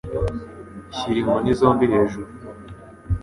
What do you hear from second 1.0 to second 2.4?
inkoni zombi hejuru.